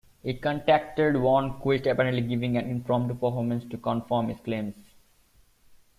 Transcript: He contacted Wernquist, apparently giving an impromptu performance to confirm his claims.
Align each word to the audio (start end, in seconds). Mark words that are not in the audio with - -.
He 0.23 0.33
contacted 0.33 1.13
Wernquist, 1.13 1.85
apparently 1.85 2.21
giving 2.23 2.57
an 2.57 2.67
impromptu 2.67 3.13
performance 3.13 3.63
to 3.69 3.77
confirm 3.77 4.29
his 4.29 4.39
claims. 4.39 4.73